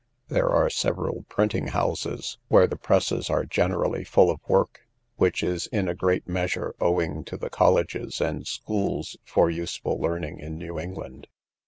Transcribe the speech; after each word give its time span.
There 0.29 0.49
are 0.49 0.67
several 0.71 1.25
printing 1.29 1.67
houses, 1.67 2.39
where 2.47 2.65
the 2.65 2.75
presses 2.75 3.29
are 3.29 3.45
generally 3.45 4.03
full 4.03 4.31
of 4.31 4.39
work, 4.47 4.79
which 5.17 5.43
is 5.43 5.67
in 5.67 5.87
a 5.87 5.93
great 5.93 6.27
measure, 6.27 6.73
owing 6.81 7.23
to 7.25 7.37
the 7.37 7.51
colleges 7.51 8.19
and 8.19 8.47
schools 8.47 9.15
for 9.23 9.51
useful 9.51 9.99
learning 10.01 10.39
in 10.39 10.57
New 10.57 10.79
England. 10.79 11.27